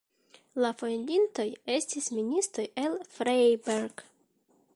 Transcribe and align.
La 0.63 0.69
fondintoj 0.79 1.45
estis 1.75 2.09
ministoj 2.17 2.67
el 2.87 2.97
Freiberg. 3.19 4.09